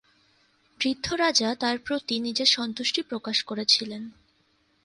[0.79, 4.03] বৃদ্ধ রাজা তার প্রতি নিজের সন্তুষ্টি প্রকাশ করেছিলেন।